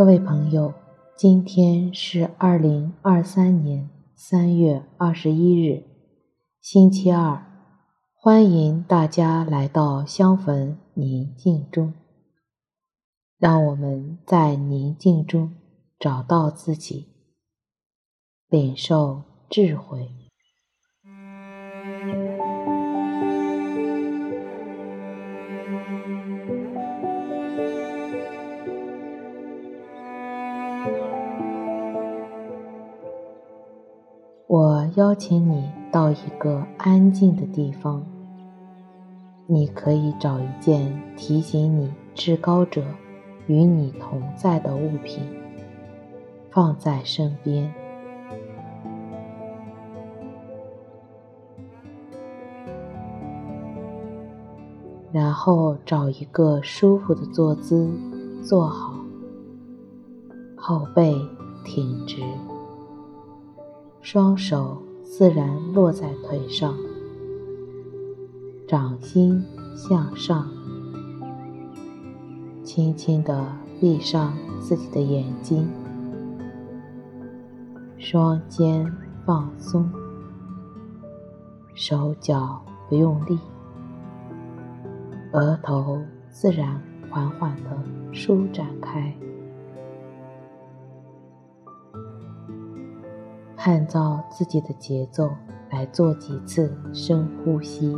[0.00, 0.72] 各位朋友，
[1.14, 5.84] 今天是二零二三年三月二十一日，
[6.62, 7.44] 星期二。
[8.14, 11.92] 欢迎大家来到香焚宁静中，
[13.36, 15.54] 让我们在宁静中
[15.98, 17.08] 找到自己，
[18.48, 20.08] 领受智慧。
[34.52, 38.04] 我邀请你到一个安静的地方，
[39.46, 42.82] 你可以找一件提醒你至高者
[43.46, 45.22] 与你同在的物品，
[46.50, 47.72] 放在身边，
[55.12, 57.88] 然后找一个舒服的坐姿
[58.42, 58.96] 坐好，
[60.56, 61.14] 后背
[61.64, 62.16] 挺直。
[64.02, 66.74] 双手自然落在腿上，
[68.66, 69.44] 掌心
[69.76, 70.48] 向上，
[72.64, 73.46] 轻轻地
[73.78, 75.68] 闭上自己的眼睛，
[77.98, 78.90] 双肩
[79.26, 79.88] 放松，
[81.74, 83.38] 手脚不用力，
[85.32, 87.70] 额头自然缓缓地
[88.12, 89.14] 舒展开。
[93.62, 95.30] 按照自己的节奏
[95.70, 97.94] 来做几次深呼吸，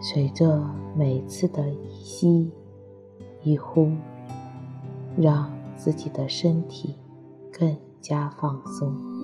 [0.00, 0.62] 随着
[0.94, 2.52] 每次的一吸
[3.42, 3.90] 一呼，
[5.16, 6.94] 让自己的身体
[7.52, 9.15] 更加放松。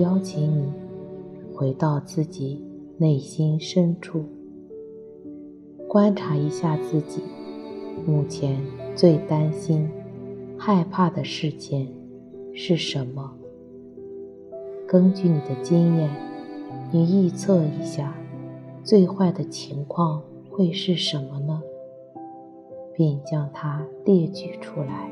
[0.00, 0.72] 邀请你
[1.54, 2.62] 回到自己
[2.98, 4.24] 内心深处，
[5.88, 7.22] 观察一下自己
[8.06, 8.60] 目前
[8.94, 9.88] 最担心、
[10.58, 11.92] 害怕的事情
[12.52, 13.32] 是什么。
[14.86, 16.10] 根据你的经验，
[16.92, 18.14] 你预测一下
[18.84, 21.62] 最坏的情况会是什么呢？
[22.94, 25.10] 并将它列举出来。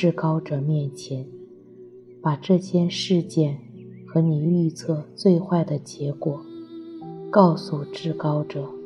[0.00, 1.26] 至高者面前，
[2.22, 3.58] 把这件事件
[4.06, 6.40] 和你预测最坏的结果
[7.30, 8.79] 告诉至高者。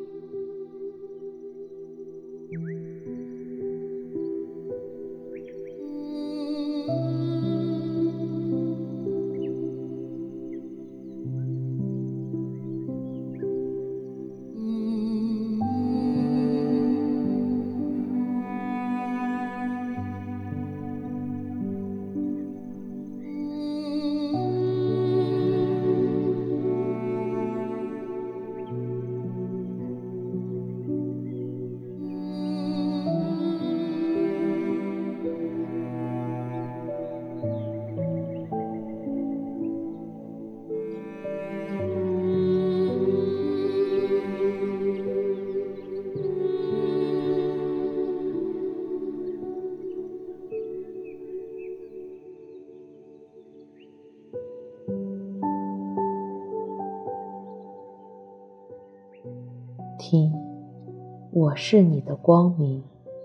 [61.36, 62.80] 我是你的光明，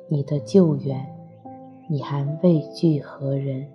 [0.07, 1.05] 你的救援，
[1.87, 3.67] 你还畏惧何人？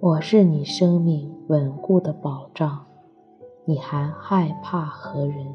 [0.00, 2.86] 我是你生命稳固的保障，
[3.66, 5.46] 你还害怕何人？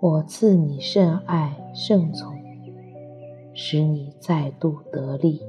[0.00, 2.34] 我赐你甚爱圣宠，
[3.52, 5.42] 使你再度得力，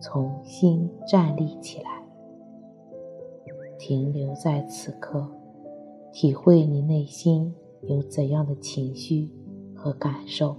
[0.00, 2.02] 重新站立起来，
[3.78, 5.28] 停留在此刻，
[6.10, 7.54] 体会你内心。
[7.82, 9.28] 有怎样的情绪
[9.74, 10.56] 和感受？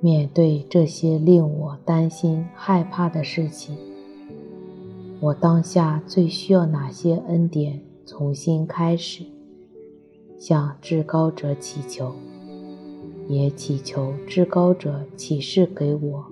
[0.00, 3.76] 面对这些令我担心、害怕的事情，
[5.20, 9.24] 我当下最需要哪些恩典重新开始？
[10.38, 12.12] 向至高者祈求，
[13.26, 16.26] 也祈求至高者启示给我，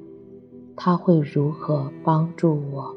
[0.76, 2.94] 他会如何帮助我。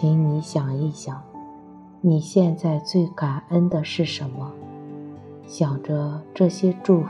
[0.00, 1.20] 请你想一想，
[2.00, 4.52] 你现在最感恩的是什么？
[5.44, 7.08] 想着这些祝福，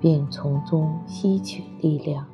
[0.00, 2.24] 并从中吸取力量。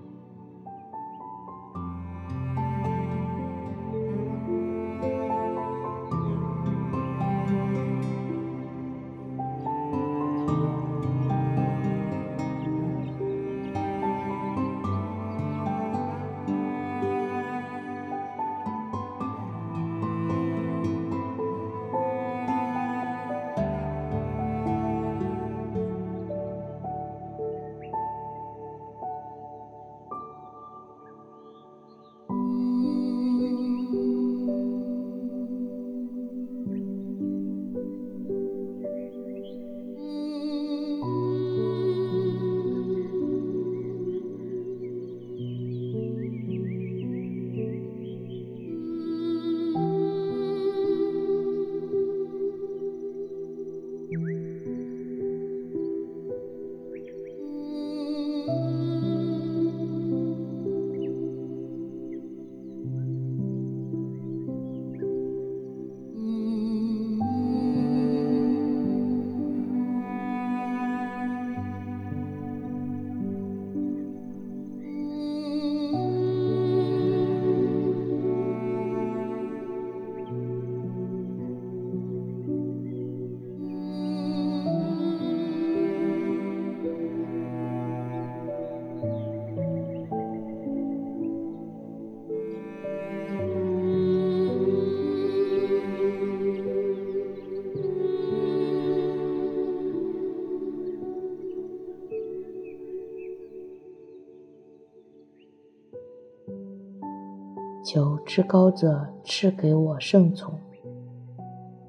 [107.91, 110.53] 求至高者赐给我圣宠，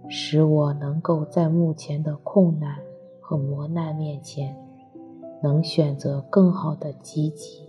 [0.08, 2.78] 使我能够在目前的困难
[3.20, 4.56] 和磨难面前，
[5.44, 7.68] 能选择更好的积极、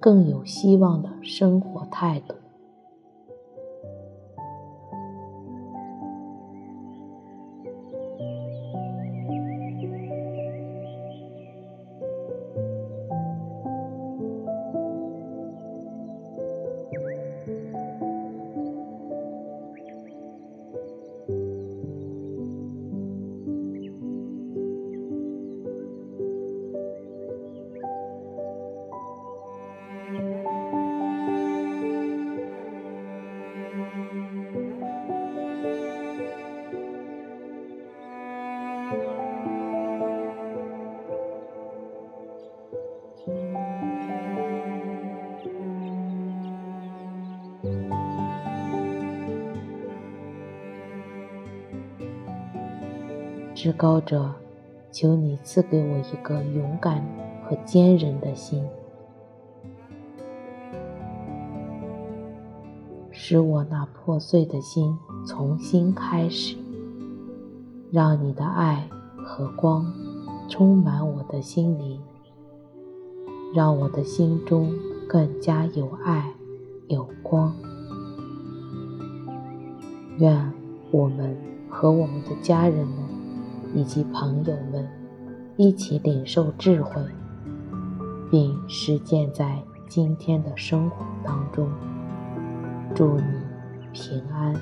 [0.00, 2.34] 更有希望的生活态度。
[53.60, 54.32] 至高者，
[54.92, 57.04] 求你赐给我一个勇敢
[57.44, 58.64] 和坚韧的心，
[63.10, 64.96] 使我那破碎的心
[65.26, 66.56] 重新开始。
[67.90, 68.88] 让你的爱
[69.24, 69.92] 和光
[70.48, 72.00] 充满我的心灵，
[73.52, 74.72] 让我的心中
[75.08, 76.32] 更加有爱
[76.86, 77.52] 有光。
[80.18, 80.52] 愿
[80.92, 81.36] 我们
[81.68, 82.86] 和我们的家人。
[83.74, 84.88] 以及朋友们
[85.56, 87.02] 一起领受智慧，
[88.30, 91.68] 并实践在今天的生活当中。
[92.94, 93.22] 祝你
[93.92, 94.54] 平安。